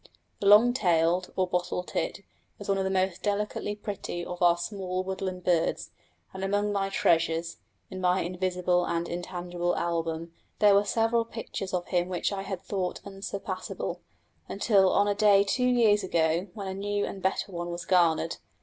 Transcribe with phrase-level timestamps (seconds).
[0.39, 2.21] The long tailed or bottle tit
[2.57, 5.91] is one of the most delicately pretty of our small woodland birds,
[6.33, 7.57] and among my treasures,
[7.91, 12.61] in my invisible and intangible album, there were several pictures of him which I had
[12.63, 14.01] thought unsurpassable,
[14.49, 18.37] until on a day two years ago when a new and better one was garnered.